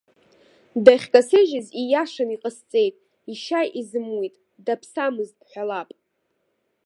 Дахькасыжьыз 0.83 1.67
иашаны 1.83 2.33
иҟасҵеит, 2.35 2.95
ишьа 3.31 3.61
изымуит, 3.79 4.35
даԥсамызт 4.65 5.35
бҳәалап. 5.41 5.89